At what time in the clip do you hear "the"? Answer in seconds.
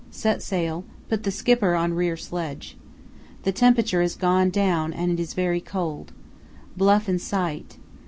1.21-1.29, 3.43-3.51